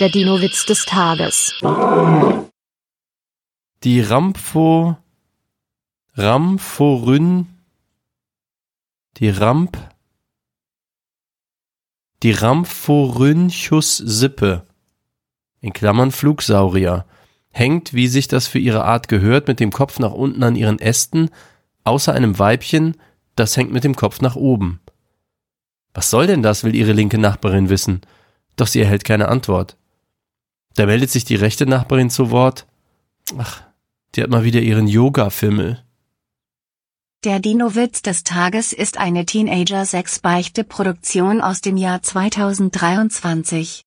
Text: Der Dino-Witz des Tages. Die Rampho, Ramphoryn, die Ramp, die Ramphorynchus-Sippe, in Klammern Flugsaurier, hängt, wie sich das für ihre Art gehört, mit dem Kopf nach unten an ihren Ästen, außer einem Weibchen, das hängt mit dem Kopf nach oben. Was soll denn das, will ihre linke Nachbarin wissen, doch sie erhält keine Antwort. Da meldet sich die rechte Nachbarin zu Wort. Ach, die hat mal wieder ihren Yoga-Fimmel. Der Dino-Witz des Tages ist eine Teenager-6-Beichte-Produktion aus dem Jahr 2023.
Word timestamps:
Der 0.00 0.08
Dino-Witz 0.08 0.66
des 0.66 0.86
Tages. 0.86 1.54
Die 3.84 4.00
Rampho, 4.00 4.96
Ramphoryn, 6.14 7.46
die 9.18 9.28
Ramp, 9.28 9.78
die 12.24 12.32
Ramphorynchus-Sippe, 12.32 14.66
in 15.60 15.72
Klammern 15.72 16.10
Flugsaurier, 16.10 17.06
hängt, 17.52 17.94
wie 17.94 18.08
sich 18.08 18.26
das 18.26 18.48
für 18.48 18.58
ihre 18.58 18.84
Art 18.84 19.06
gehört, 19.06 19.46
mit 19.46 19.60
dem 19.60 19.70
Kopf 19.70 20.00
nach 20.00 20.10
unten 20.10 20.42
an 20.42 20.56
ihren 20.56 20.80
Ästen, 20.80 21.30
außer 21.84 22.12
einem 22.12 22.40
Weibchen, 22.40 22.96
das 23.36 23.56
hängt 23.56 23.70
mit 23.70 23.84
dem 23.84 23.94
Kopf 23.94 24.20
nach 24.20 24.34
oben. 24.34 24.80
Was 25.92 26.10
soll 26.10 26.26
denn 26.26 26.42
das, 26.42 26.64
will 26.64 26.74
ihre 26.74 26.90
linke 26.90 27.18
Nachbarin 27.18 27.68
wissen, 27.68 28.00
doch 28.56 28.66
sie 28.66 28.80
erhält 28.80 29.04
keine 29.04 29.28
Antwort. 29.28 29.76
Da 30.74 30.86
meldet 30.86 31.10
sich 31.10 31.24
die 31.24 31.36
rechte 31.36 31.66
Nachbarin 31.66 32.10
zu 32.10 32.30
Wort. 32.30 32.66
Ach, 33.38 33.62
die 34.14 34.22
hat 34.22 34.30
mal 34.30 34.44
wieder 34.44 34.60
ihren 34.60 34.86
Yoga-Fimmel. 34.86 35.82
Der 37.24 37.40
Dino-Witz 37.40 38.02
des 38.02 38.22
Tages 38.22 38.72
ist 38.74 38.98
eine 38.98 39.24
Teenager-6-Beichte-Produktion 39.24 41.40
aus 41.40 41.62
dem 41.62 41.78
Jahr 41.78 42.02
2023. 42.02 43.82